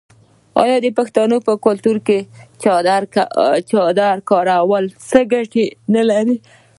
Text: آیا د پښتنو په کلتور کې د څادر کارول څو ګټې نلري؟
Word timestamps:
آیا 0.61 0.77
د 0.81 0.87
پښتنو 0.97 1.37
په 1.47 1.53
کلتور 1.65 1.97
کې 2.07 2.19
د 2.25 2.25
څادر 3.77 4.17
کارول 4.29 4.85
څو 5.09 5.19
ګټې 5.33 5.65
نلري؟ 5.93 6.35